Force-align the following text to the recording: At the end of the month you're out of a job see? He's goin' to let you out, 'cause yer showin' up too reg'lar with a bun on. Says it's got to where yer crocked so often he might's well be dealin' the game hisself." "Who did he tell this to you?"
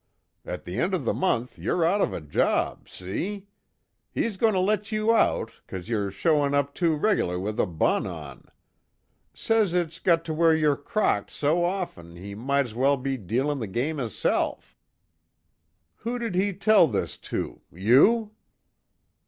At 0.47 0.63
the 0.63 0.77
end 0.79 0.95
of 0.95 1.05
the 1.05 1.13
month 1.13 1.59
you're 1.59 1.85
out 1.85 2.01
of 2.01 2.11
a 2.11 2.19
job 2.19 2.89
see? 2.89 3.45
He's 4.09 4.35
goin' 4.35 4.55
to 4.55 4.59
let 4.59 4.91
you 4.91 5.13
out, 5.15 5.61
'cause 5.67 5.89
yer 5.89 6.09
showin' 6.09 6.55
up 6.55 6.73
too 6.73 6.95
reg'lar 6.95 7.37
with 7.37 7.59
a 7.59 7.67
bun 7.67 8.07
on. 8.07 8.45
Says 9.35 9.75
it's 9.75 9.99
got 9.99 10.25
to 10.25 10.33
where 10.33 10.55
yer 10.55 10.75
crocked 10.75 11.29
so 11.29 11.63
often 11.63 12.15
he 12.15 12.33
might's 12.33 12.73
well 12.73 12.97
be 12.97 13.15
dealin' 13.15 13.59
the 13.59 13.67
game 13.67 13.99
hisself." 13.99 14.75
"Who 15.97 16.17
did 16.17 16.33
he 16.33 16.51
tell 16.53 16.87
this 16.87 17.15
to 17.29 17.61
you?" 17.71 18.31